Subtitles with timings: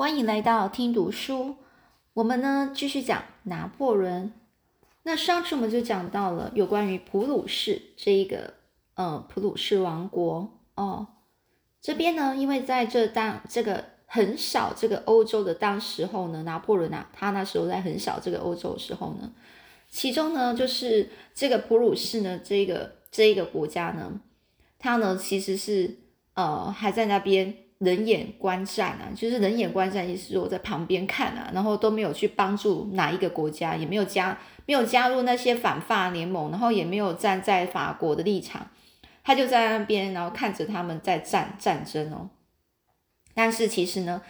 [0.00, 1.56] 欢迎来到听读书。
[2.14, 4.32] 我们呢继续讲拿破仑。
[5.02, 8.54] 那上次我们就讲到了有关于普鲁士这一个，
[8.94, 11.06] 呃，普鲁士王国哦。
[11.82, 19.30] 这边呢，因为在这当这个很少这个欧洲的当时候呢，拿破仑啊，他那时候在很少这个欧洲的时候呢，
[19.90, 24.18] 其中呢就是这个普鲁士呢，这个这一个国家呢，
[24.78, 25.98] 他呢其实是
[26.32, 27.54] 呃还在那边。
[27.80, 38.68] 冷眼观战啊，就是冷眼观战，意思是我在旁边看啊，然后都没有去帮助哪一个国家，也没有加没有加入那些反法联盟，然后也没有站在法国的立场，
[39.24, 42.28] 他就在那边，然后看着他们在战战争哦。
[43.32, 44.20] 但是其实呢，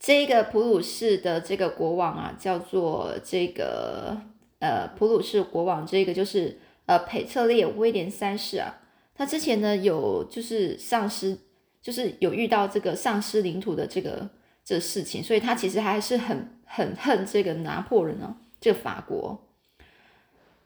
[0.00, 4.16] 这个普鲁士的这个国王啊，叫做这个
[4.58, 8.78] 呃普鲁士国王，这个就是呃佩特列威廉三世啊，
[9.14, 11.40] 他之前呢有就是丧失。
[11.86, 14.28] 就是有遇到这个丧失领土的这个
[14.64, 19.40] 这事情，所以他其实还是很很恨这个拿破仑呢，这法国。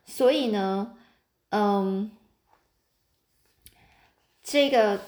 [0.07, 0.97] 所以呢，
[1.51, 2.11] 嗯，
[4.43, 5.03] 这个，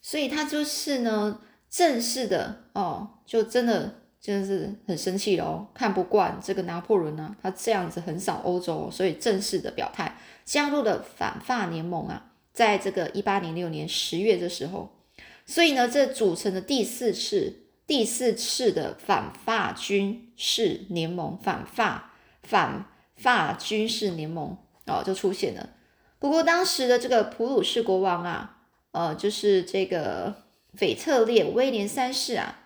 [0.00, 12.34] 所以他就是呢，正式的哦，就真的真的是很生气哦，看不惯这个拿破仑呢，他这样子横扫欧洲，所以正式的表态，加入了反法联盟啊。
[12.56, 14.90] 在这个一八零六年十月的时候，
[15.44, 25.68] 所以呢，这组成的第四次第四次的反法军事联盟，反法反法军事联盟哦，就出现了。
[26.18, 28.62] 不过当时的这个普鲁士国王啊，
[28.92, 32.60] 呃，就是这个腓特烈威廉三世啊，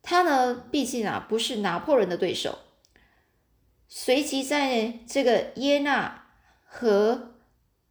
[0.00, 2.60] 他呢，毕竟啊不是拿破仑的对手，
[3.88, 6.28] 随即在这个耶纳
[6.64, 7.33] 和。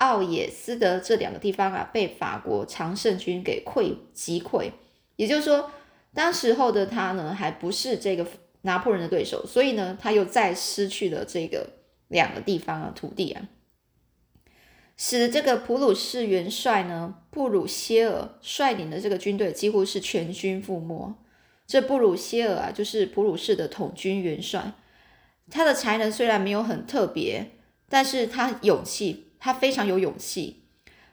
[0.03, 4.69] 奥野斯德这两个地方啊，被法国常胜军给溃击溃，
[5.15, 5.71] 也就是说，
[6.13, 8.27] 当时候的他呢，还不是这个
[8.63, 11.69] 拿破仑的对手，所以呢，他又再失去了这个
[12.09, 13.47] 两个地方啊土地啊，
[14.97, 21.15] 使这个普鲁士元帅呢，布鲁歇尔率领的这个军队几乎是全军覆没。
[21.65, 24.73] 这布鲁歇尔啊，就是普鲁士的统军元帅，
[25.49, 27.51] 他的才能虽然没有很特别，
[27.87, 29.22] 但是他勇气。
[29.43, 30.63] 他非常有勇气，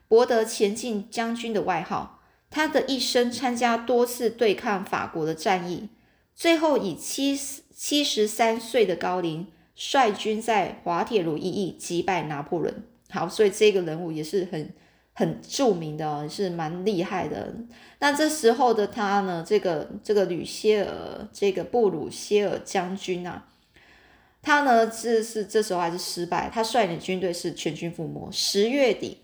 [0.07, 2.21] 博得前进将军的外号。
[2.49, 5.89] 他的一生参加多次对抗法国的战役，
[6.37, 7.37] 最后以七
[7.75, 12.85] 七十三岁的高龄率军在滑铁卢一役击败拿破仑。
[13.09, 14.73] 好，所以这个人物也是很
[15.13, 17.53] 很著名的，是蛮厉害的。
[17.99, 23.49] 那这时候的他呢，这个这个吕歇尔，这个布鲁歇尔将军啊。
[24.43, 26.51] 他呢，这是这时候还是失败。
[26.53, 28.31] 他率领军队是全军覆没。
[28.33, 29.19] 十月底，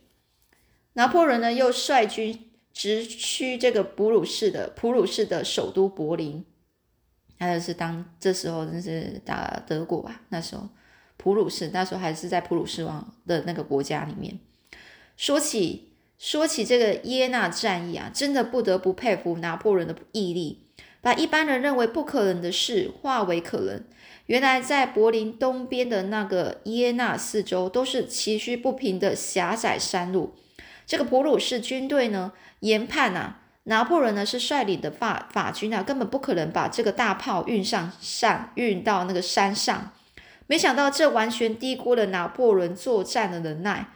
[0.93, 6.45] 拿破仑呢又率军直趋这个普鲁士的普鲁士的首都柏林。
[7.39, 10.23] 他就是当这时候真是打德国吧？
[10.31, 10.69] 那时候
[11.17, 14.39] 普鲁士那时候还是在普鲁士王的那个国家里面。
[15.17, 20.66] 说起说起这个耶纳战役啊，真的不得不佩服拿破仑的毅力，
[21.07, 23.81] 把一般人认为不可能的事化为可能。
[24.27, 30.35] 原来在柏林东边的那个耶纳四周都是崎岖不平的狭窄山路。
[30.85, 39.93] 这个普鲁士军队呢，研判啊，拿破仑呢是率领的法法军啊，根本不可能把这个大炮运上上运到那个山上。
[40.49, 43.91] 没想到这完全低估了拿破仑作战的能耐。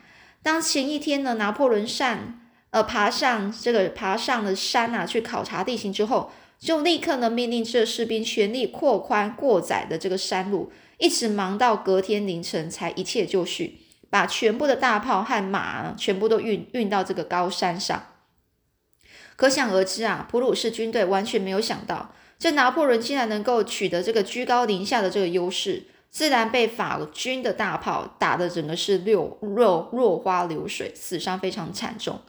[0.44, 6.30] 当前一天呢，拿破仑上呃爬上这个爬上了山啊，去考察地形之后。
[6.60, 13.78] 就立刻呢命令这士兵全力扩宽过窄的这个山路，一直忙到隔天凌晨才一切就绪，
[14.10, 18.04] 把全部的大炮和马全部都运运到这个高山上。
[19.36, 32.20] 可想而知啊，普鲁士军队完全没有想到，这拿破仑竟然能够取得这个居高临下的这个优势，自然被法军的大炮打的整个是六落落花流水，死伤非常惨重。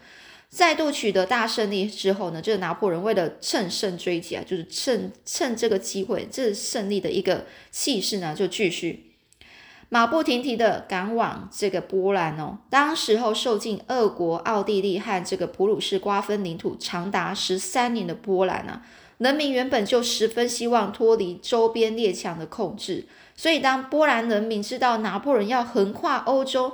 [0.53, 9.14] 再度取得大胜利之后呢，这个拿破仑为了乘胜追击啊，就是趁趁这个机会，这胜利的一个气势呢，就继续
[9.87, 12.58] 马不停蹄的赶往这个波兰哦。
[12.70, 18.85] 当时候受尽俄国、奥地利和这个普鲁士瓜分领土长达十三年的波兰啊，
[19.20, 23.05] 人民原本就十分希望脱离周边列强的控制，
[23.37, 26.73] 所以当波兰人民知道拿破仑要横跨欧洲，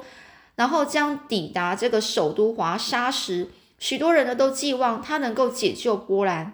[0.56, 3.48] 然后将抵达这个首都华沙时，
[3.78, 6.54] 许多人呢都寄望他能够解救波兰，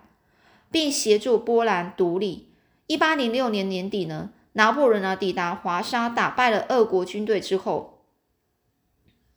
[0.69, 2.49] 并协助波兰独立。
[2.87, 8.01] 一八零六年年底呢，拿破仑呢抵达华沙，打败了俄国军队之后，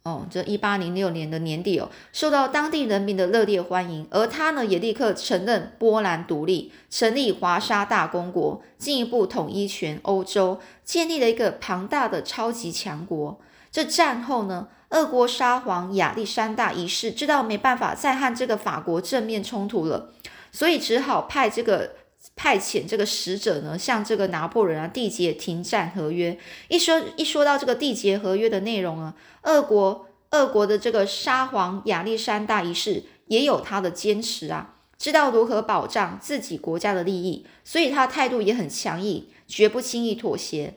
[0.03, 13.41] 哦，这一八零六年的年底哦，受到当地人民的热烈欢迎，而他呢也立刻承认波兰独立，成立华沙大公国，进一步统一全欧洲，建立了一个庞大的超级强国。
[13.71, 20.13] 这战后呢，俄国沙皇亚历山大一世知道没办法再和这个法国正面冲突了，
[20.53, 21.97] 所以只好派这个。
[22.35, 26.37] 派遣这个使者呢，向这个拿破仑啊缔结停战合约。
[26.69, 40.75] 一说一说到这个缔结合约的内容啊，俄国俄国的这个沙皇亚历山大一世也有他的坚持啊，知道如何保障自己国家的利益，所以他态度也很强硬，绝不轻易妥协。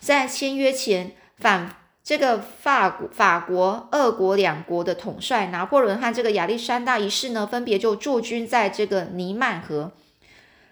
[0.00, 1.76] 在签约前，反
[2.06, 9.90] 这个法国法国、俄国两国的统帅拿破仑和这个亚历山大一世呢，分别就驻军在这个尼曼河。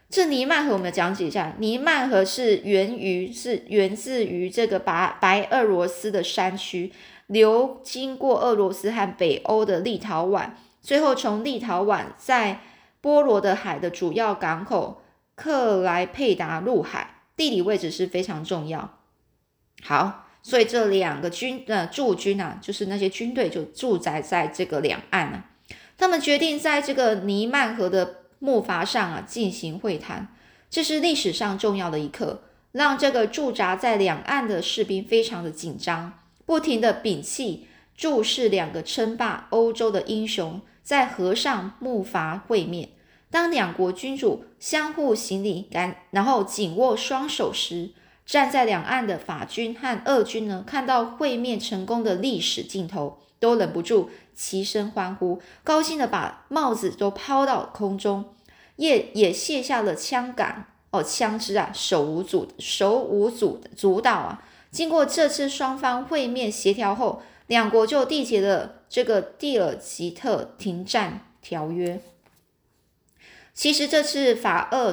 [0.09, 6.93] 这尼曼河我们讲解一下，尼曼河是源于是源自于这个白白俄罗斯的山区，
[7.27, 10.51] 流经过俄罗斯和北欧的立陶宛，
[10.81, 12.61] 最后从立陶宛在
[13.01, 15.03] 波罗的海的主要港口
[15.35, 18.99] 克莱佩达入海，地理位置是非常重要。
[19.83, 25.51] 好，所以这两个军呃驻军啊，就是那些军队就驻扎在这个两岸啊，
[25.99, 28.21] 他们决定在这个尼曼河的。
[28.41, 30.29] 木筏上啊进行会谈，
[30.69, 32.43] 这是历史上重要的一刻，
[32.73, 36.13] 让这个驻扎在两岸的士兵非常的紧张，
[36.45, 37.67] 不停的屏气
[37.97, 42.91] 注视两个称霸欧洲的英雄在河上木筏会面。
[43.31, 47.93] 当两国君主相互行礼，感然后紧握双手时，
[48.27, 58.35] 站在两岸的法军和俄军呢，看到会面成功的历史镜头，都忍不住齐声欢呼，高兴的把帽子都抛到空中。
[58.77, 64.43] 也也卸下了枪杆哦，枪支啊，手无阻手无阻阻挡啊。
[64.71, 72.01] 经过这次双方会面协调后，两国就缔结了这个蒂尔吉特停战条约。
[73.53, 74.93] 其实这次法俄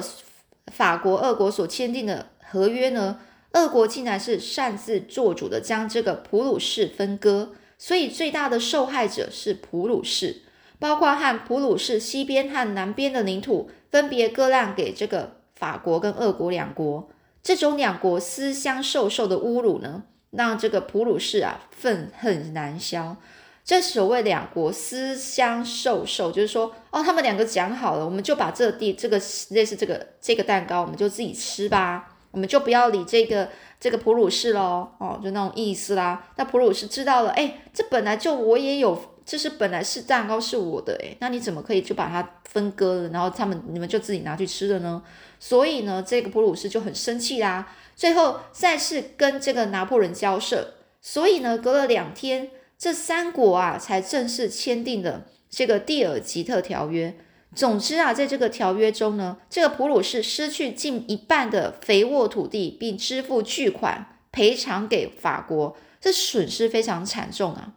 [0.66, 3.18] 法国俄国所签订的合约呢，
[3.52, 10.42] 俄国竟然是擅自做主的将这个普鲁士分割，所以最大的受害者是普鲁士。
[10.78, 17.08] 包括和普鲁士西边和南边的领土分别割让给这个法国跟俄国两国，
[17.42, 20.02] 这种两国私相授受的侮辱呢，
[20.32, 23.16] 让这个普鲁士啊愤恨难消。
[23.64, 29.16] 这所谓两国私相授受，就是说，哦，他们两个讲好了，我们就把这地这个
[29.50, 33.48] 类似这个这个蛋糕，我们就自己吃吧，我们就不要理这个
[33.78, 36.28] 这个普鲁士喽，哦，就那种意思啦。
[36.36, 39.12] 那普鲁士知道了，哎，这本来就我也有。
[39.24, 45.00] 这是本来是蛋糕是我的诶，那你怎么可以就把它分割了，然后他们你们就自己拿去吃了呢？
[45.38, 50.74] 所以呢，这个普鲁士就很生气啦，最后再次跟这个拿破仑交涉。
[51.00, 57.16] 所以呢，隔了两天，这三国啊才正式签订了这个蒂尔吉特条约。
[57.54, 67.74] 总之啊，在这个条约中呢，这个普鲁士失去近一半的肥沃土地，并支付巨款赔偿给法国，这损失非常惨重啊。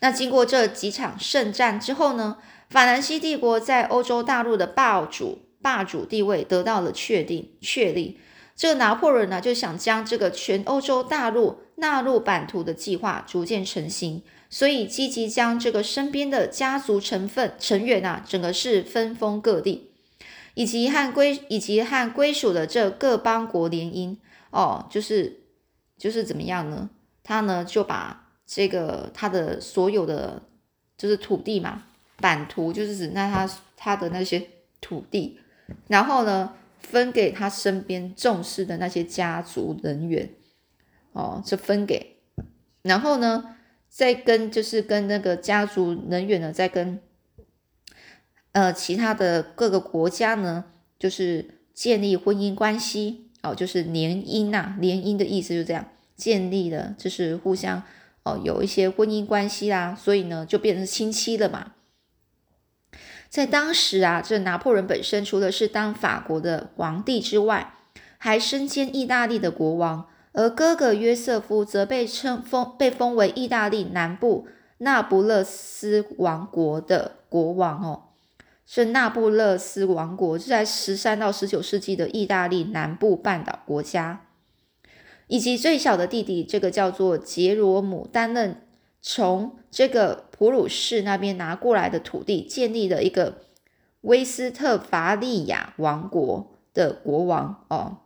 [0.00, 2.36] 那经过这几场胜战之后呢，
[2.68, 8.20] 法兰西帝国在欧洲大陆的霸主霸主地位得到了确定确立。
[8.54, 14.22] 这个拿破仑呢，就想将这个全欧洲大陆纳入版图的计划逐渐成型，
[14.54, 19.90] 所以积极将这个身边的家族成分成员啊，整个是分封各地，
[20.54, 24.16] 以及和归以及和归属的这各邦国联姻
[24.50, 25.40] 哦，就是
[25.98, 26.88] 就是怎么样呢？
[27.24, 28.20] 他呢就把。
[28.46, 30.42] 这个他的所有的
[30.98, 31.82] 就是土地嘛，
[32.18, 34.46] 版图就是指那他他的那些
[34.80, 35.40] 土地，
[35.88, 40.30] 然后呢分给他身边重视的那些家族人员，
[41.12, 42.18] 哦，就分给，
[42.82, 43.53] 然后呢
[43.96, 46.98] 再跟就是跟那个家族人员呢再跟
[48.50, 50.64] 呃其他的各个国家呢
[50.98, 57.84] 就是建立婚姻关系，哦，就是联姻呐，联姻的意思就这样建立的，就是互相。
[58.24, 61.74] 哦，有一些婚姻关系啦，所以呢，就变成亲戚了嘛。
[63.28, 67.74] 在当时啊，这拿破仑本身除了是当法国的皇帝之外，
[68.16, 74.46] 还身兼意大利的国王，而哥哥约瑟夫则被称封被封为意大利南部
[74.78, 78.02] 那不勒斯王国的国王哦。
[78.66, 84.26] 是那不勒斯王国是在十三到十九世纪的意大利南部半岛国家。
[85.26, 88.66] 以及最小的弟弟，这个叫做杰罗姆，担任
[89.00, 93.38] 从这个普鲁士那边拿过来的土地，建立了一个
[94.02, 97.64] 威斯特伐利亚王国的国王。
[97.68, 97.98] 哦，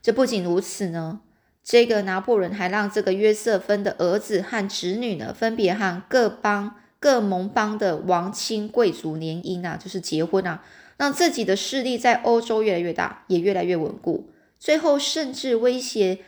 [0.00, 1.20] 这不仅如此呢，
[1.62, 10.64] 这个拿破仑还让这个约瑟芬的儿子和侄女呢，分别和各邦各盟邦的王亲贵族联姻啊，就是结婚啊，
[10.96, 14.30] 让自己的势力在欧洲越来越大，也越来越稳固。
[14.58, 16.18] 最后甚至威胁、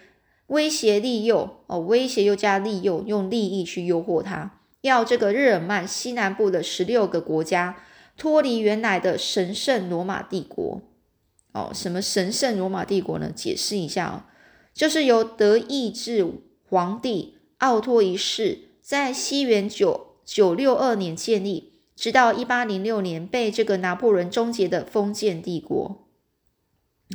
[0.49, 7.77] 威胁利诱哦，威胁又加利诱，用利益去诱惑他，要这个日耳曼西南部的十六个国家
[8.17, 10.83] 脱离原来的神圣罗马帝国。
[11.53, 13.33] 哦，什么神圣罗马帝国呢？
[13.35, 14.15] 解释一下哦，
[14.73, 16.25] 就是由德意志
[16.69, 26.07] 皇帝奥托一世在西元九九六二年建立，直到一八零六年被这个拿破仑终结的封建帝国。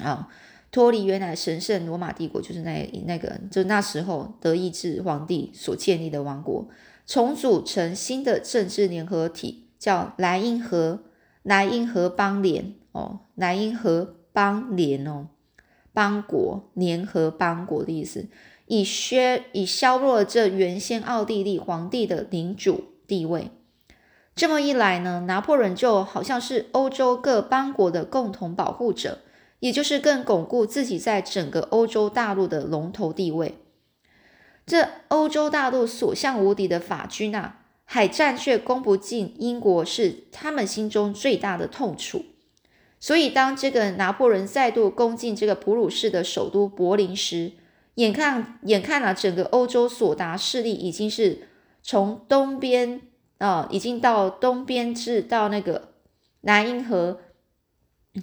[0.01, 0.27] 啊，
[0.69, 6.67] 脱离原来神圣罗马帝国，就是那那个，就那时候德意志皇帝所建立的王国，
[7.05, 11.03] 重组成新的政治联合体，叫莱茵河
[11.41, 12.75] 莱茵河邦联。
[12.91, 14.17] 哦，莱茵河。
[14.35, 15.27] 邦联哦，
[15.93, 18.27] 邦国联合邦国的意思，
[18.67, 23.49] 以削以削弱这原先奥地利皇帝的领主地位。
[24.35, 29.19] 这么一来呢，拿破仑就好像是欧洲各邦国的共同保护者，
[29.61, 33.55] 也就是更巩固自己在整个欧洲大陆的龙头地位。
[34.65, 42.25] 这欧洲大陆所向无敌的法军啊，海战却攻不进英国，是他们心中最大的痛楚。
[42.99, 47.51] 所以，当这个拿破仑再度攻进这个普鲁士的首都柏林时，
[47.95, 51.47] 眼看眼看啊，整个欧洲所达势力已经是
[51.83, 53.01] 从东边
[53.37, 55.89] 啊，已经到东边至到那个
[56.41, 57.19] 莱茵河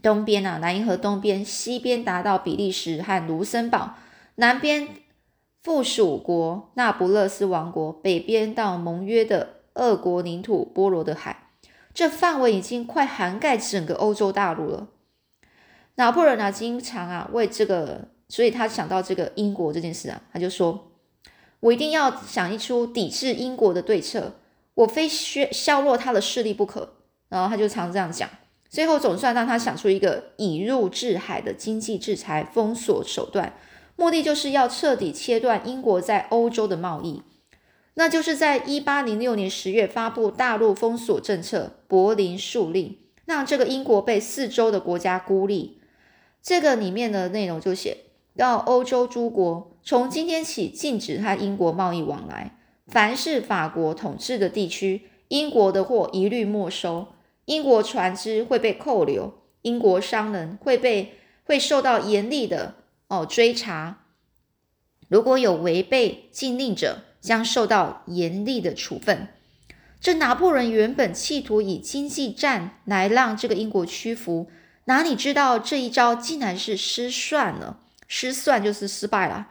[0.02, 3.94] 东边啊，莱茵河东边，西边达到比利时和卢森堡，
[4.36, 4.88] 南边
[5.62, 11.41] 附属国那不勒斯王国，北边到盟约的俄国领土波罗的海。
[11.94, 14.88] 这范围已经快涵盖整个欧洲大陆了。
[15.96, 20.92] 拿破仑啊，经常啊为这个，所以他想到这个英国这件事啊，他就说
[21.60, 24.36] ：“我一定要想一出抵制英国的对策，
[24.74, 26.94] 我非削削弱他的势力不可。”
[27.28, 28.28] 然后他就常这样讲。
[28.70, 33.54] 最后总算让他想出一个以入制海的经济制裁封锁手段，
[33.96, 37.22] 目的就是要彻底切断英国在欧洲的贸易。
[37.94, 42.96] 那就是在一八零六年十月发布大陆封锁政策——柏林树令，
[43.26, 45.78] 让这个英国被四周的国家孤立。
[46.42, 47.98] 这个里面的内容就写
[48.34, 52.56] 到，欧洲诸国从今天起禁止和英国贸易往来，
[52.86, 57.08] 凡是法国统治的地区，英国的货一律没收，
[57.44, 62.76] 英国船只会被扣留，英国商人会被会受到严厉的
[63.08, 64.06] 哦追查，
[65.08, 67.02] 如果有违背禁令者。
[67.22, 69.28] 将受到严厉的处分。
[69.98, 74.50] 这拿破仑原本企图以经济战来让这个英国屈服，
[74.86, 77.78] 哪里知道这一招竟然是失算了。
[78.08, 79.46] 失算就是失败了。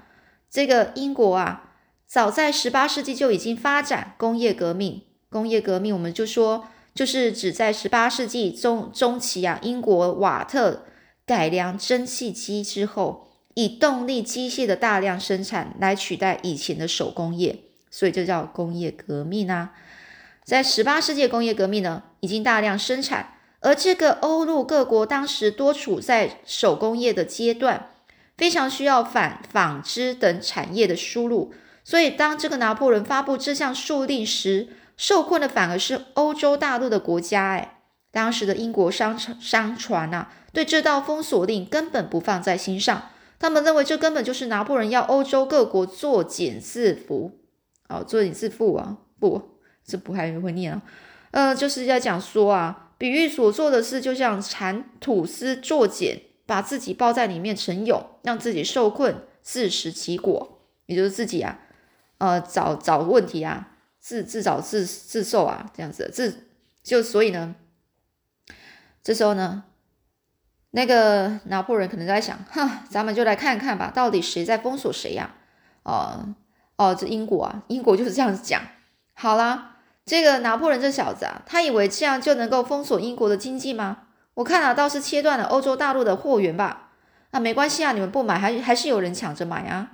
[0.50, 1.72] 这个英国啊，
[2.06, 5.04] 早在十八世纪就已经发展工业革命。
[5.30, 10.84] 工业革命，我们就说，就是指在十八世纪中中期啊，英国瓦特
[11.26, 13.31] 改良蒸汽机之后。
[13.56, 19.74] 以动力机械的大量生产来取代以前的手工业，所以就叫工业革命啊。
[20.44, 27.90] 在十八世纪工业革命呢，已经大量生产，而这个欧陆各国当时多处在手工业的阶段，
[28.38, 31.54] 非常需要反纺织等产业的输入。
[31.84, 37.52] 所以当这个拿破仑发布这项数令时，受困的反而是欧洲大陆的国家。
[37.52, 37.80] 哎，
[38.12, 43.10] 当时的英国商商船啊，对这道封锁令根本不放在心上。
[43.42, 47.32] 他们认为这根本就是拿破仑要欧洲各国作茧自缚，
[47.90, 49.00] 哦，作茧自缚啊！
[49.20, 50.84] 不，这不还会念啊？
[51.32, 61.62] 呃，就是在讲说啊，比喻所做的事就像蚕吐丝作茧，把自己包在里面成蛹，让自己受困，自食其果，也就是自己啊，
[62.20, 66.48] 呃，找找问题啊，自自找自自受啊，这样子，自
[66.84, 67.56] 就所以呢，
[69.02, 69.64] 这时候呢。
[70.72, 75.32] 那个拿破仑可能在想，哈，咱们就来看看吧，到底谁在封锁谁呀？
[75.84, 76.34] 哦
[76.78, 78.62] 哦，这英国啊，英国就是这样子讲。
[79.14, 83.98] 好啦，这个拿破仑这小子啊，他以为这样就能够封锁英国的经济吗？
[84.36, 86.90] 我看啊，倒是切断了欧洲大陆的货源吧。
[87.32, 89.92] 那没关系啊，你们不买，还还是有人抢着买啊。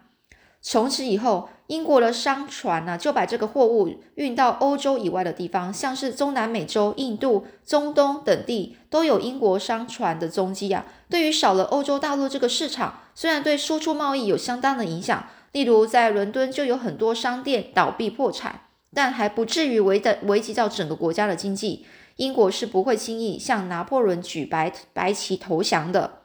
[0.62, 10.86] 从此以后，英国的商船呢，就把这个货物运到欧洲以外的地方，像是中南美洲、印度、中东等地，都有英国商船的踪迹啊。
[11.10, 18.62] 对于少了欧洲大陆这个市场，虽然对输出贸易有相当的影响，例如在伦敦就有很多商店倒闭破产，
[18.94, 21.86] 但还不至于危的危及到整个国家的经济。
[22.16, 26.22] 英国是不会轻易向拿破仑举白白旗投降的。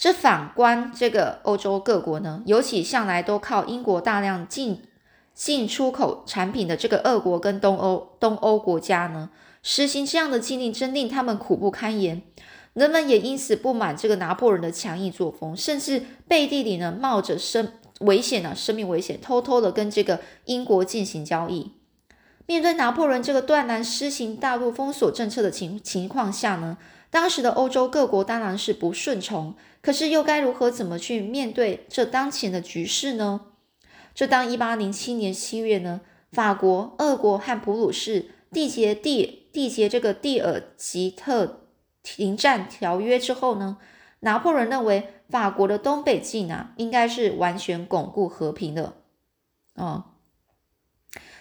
[0.00, 4.80] 这反观这个欧洲各国呢，尤其向来都靠英国大量进
[5.34, 9.28] 进出口产品的这个俄国跟东欧东欧国家呢，
[9.62, 12.22] 实行这样的禁令，真令他们苦不堪言。
[12.72, 21.72] 人们也因此不满这个拿破仑的强硬作风，甚至背地里呢，冒着生危险啊，生命危险，偷偷的跟这个英国进行交易。
[22.46, 26.78] 面对拿破仑这个断然施行大陆封锁政策的情情况下呢，
[27.10, 29.54] 当时的欧洲各国当然是不顺从。
[29.82, 33.46] 可是又该如何怎么去面对这当前的局势呢？
[34.14, 41.62] 这当一八零七年七月呢，法国、俄国和普鲁士缔结缔缔结这个蒂尔吉特
[42.02, 43.78] 停战条约之后呢，
[44.20, 48.94] 拿破仑认为法国的东北境啊，应该是完全巩固和平的，
[49.76, 50.04] 哦，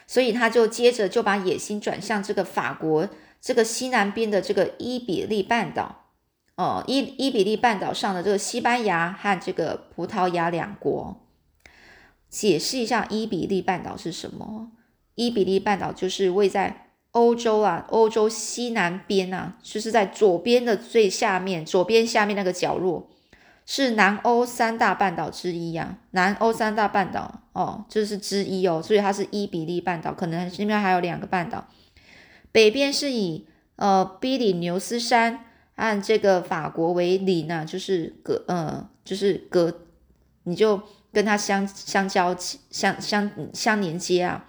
[0.08, 3.10] 所以他就接着就把野心转向这个法国
[3.42, 5.98] 这个西南边的这个伊比利半岛。
[6.56, 11.26] 哦，伊伊比利半岛上的这个西班牙和这个葡萄牙两国，
[12.30, 14.72] 解释一下伊比利半岛是什么？
[15.16, 23.10] 伊比利半岛就是位在欧洲啊，欧洲西南边啊，就是在左边的最下面，左边下面那个角落，
[23.66, 25.98] 是南欧三大半岛之一呀。
[26.12, 31.66] 南欧三大半岛哦，就是之一哦，所以它是伊比利半岛，可能这边还有两个半岛。
[32.52, 35.46] 北边是以呃比利牛斯山。
[35.76, 39.80] 按这个法国为里呢，就是隔，呃，就是隔，
[40.44, 42.36] 你就跟它相相交，
[42.70, 44.46] 相相相连接啊。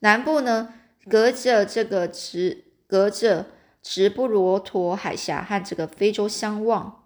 [0.00, 0.74] 南部呢，
[1.08, 3.46] 隔着这个直，隔着
[3.80, 7.04] 直布罗陀海峡和这个非洲相望，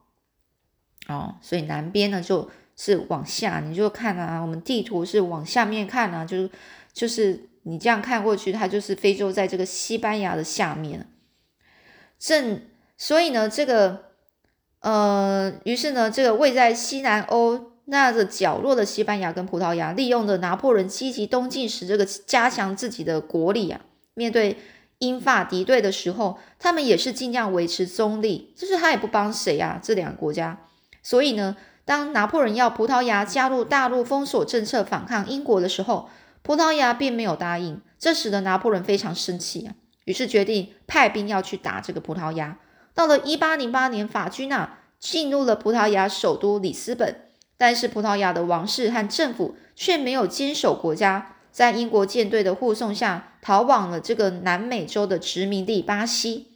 [1.06, 6.50] 哦，所以南边呢就是往下，你就看啊，我们地图是往下面看啊，就是
[6.92, 11.08] 就是你这样看过去，它就是非洲在这个西班牙的下面，
[12.18, 12.62] 正。
[12.98, 14.12] 所以呢，这个，
[14.78, 23.80] 呃，于是呢，这个位在西南欧那个角落的西班牙跟葡萄牙，利用的拿破仑积极东进时，这个加强自己的国力啊，
[24.14, 24.56] 面对
[24.98, 30.60] 英法敌对的时候，他们也是尽量维持中立，就是他也不帮谁啊，这两个国家。
[31.02, 36.08] 所以呢，当拿破仑要葡萄牙加入大陆封锁政策反抗英国的时候，
[36.42, 39.74] 葡萄牙并没有答应，这使得拿破仑非常生气啊，
[40.04, 42.58] 于是决定派兵要去打这个葡萄牙。
[42.94, 56.48] 到了一八零八年，法军啊进入了葡萄牙首都里斯本，但是葡萄牙的王室和政府却没有坚守国家，在英国舰队的护送下，逃往了这个南美洲的殖民地巴西。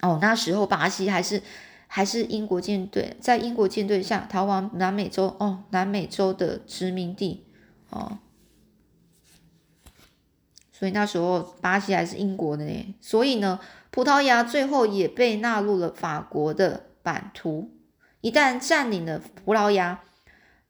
[0.00, 1.42] 哦，那时候巴西还是
[1.86, 7.44] 还是英国舰队，在英国舰队下逃往南美洲哦，南美洲的殖民地
[7.90, 8.18] 哦。
[10.80, 13.60] 所以那时候巴西还是英国的呢，所以呢。
[13.92, 17.72] 葡萄牙最后也被纳入了法国的版图。
[18.20, 19.98] 一旦占领了葡萄牙，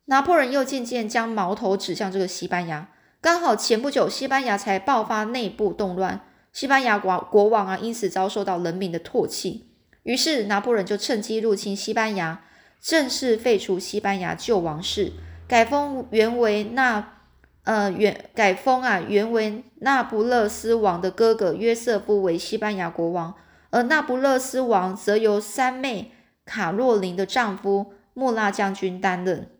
[0.07, 2.89] 拿破仑又渐渐将矛头指向这个西班牙。
[3.21, 9.67] 刚好前不久，西班牙才爆发内部动乱，西班牙国国王啊，因此遭受到人民的唾弃。
[10.05, 12.43] 于是拿破仑就趁机入侵西班牙，
[12.81, 15.13] 正式废除西班牙旧王室，
[15.47, 17.20] 改封原为那。
[17.65, 23.35] 呃，原改封啊，原为那不勒斯王的哥哥约瑟夫为西班牙国王，
[23.71, 26.13] 而那不勒斯王则由三妹
[26.47, 29.51] 卡洛琳的丈夫穆拉将军担任。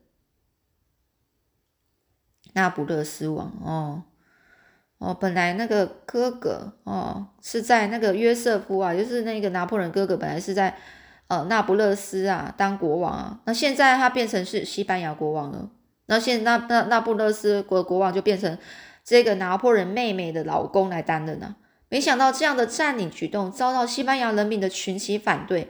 [2.55, 4.03] 那不勒斯王哦
[4.99, 10.77] 哦，本来那个哥哥哦是在那个约瑟夫啊，就是那个拿破仑哥哥，本来是在
[11.29, 15.71] 呃那不勒斯啊当国王啊，那现在他变成是西班牙国王了。
[16.11, 18.59] 那现那那那不勒斯国国王就变成
[19.05, 21.55] 这个拿破仑妹妹的老公来担任了。
[21.89, 25.69] 没想到这样的占领举动遭到西班牙人民的群起反对，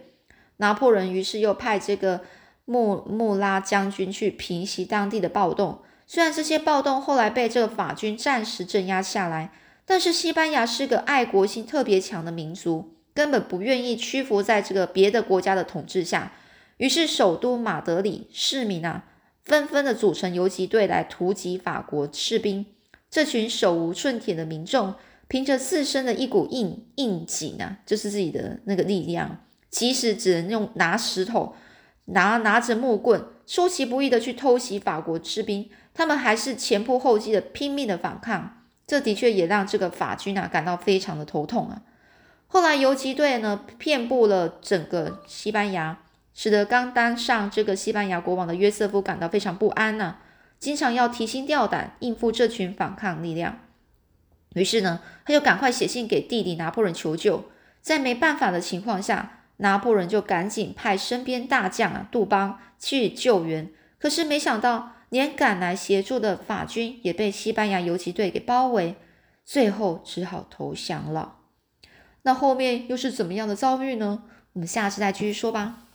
[0.56, 2.22] 拿破仑于是又派这个
[2.64, 5.82] 穆穆拉将军去平息当地的暴动。
[6.06, 9.52] 虽然这些暴动后来被这个法军暂时镇压下来，
[9.84, 16.32] 但是西班牙是个爱国心特别强的民族，根本不愿意屈服在这个别的国家的统治下。
[16.78, 19.04] 于是首都马德里市民啊。
[19.50, 22.64] 纷纷的组成游击队来突击法国士兵。
[23.10, 24.94] 这群手无寸铁的民众，
[25.26, 31.56] 凭着自身的一股硬硬劲啊，就是自己的那个力量，即使只能用拿石头、
[32.04, 38.58] 拿拿着木棍，出其不意的去偷袭法国士兵，他们还是前仆后继的拼命的反抗。
[38.86, 41.82] 这的确也让这个法军啊感到非常的头痛啊。
[42.46, 45.98] 后来游击队呢，遍布了整个西班牙。
[46.34, 50.16] 使得刚当上这个西班牙国王的约瑟夫感到非常不安呢，
[50.58, 53.58] 经常要提心吊胆应付这群反抗力量。
[54.54, 57.50] 于是呢，他就赶快写信给弟弟拿破仑求救。
[57.80, 63.70] 在没办法的情况下，拿破仑就赶紧派身边大将啊杜邦去救援。
[63.98, 68.96] 可是没想到，连赶来协助的法军也被西班牙游击队给包围，
[69.44, 71.36] 最后只好投降了。
[72.22, 74.24] 那后面又是怎么样的遭遇呢？
[74.52, 75.86] 我们下次再继续说吧。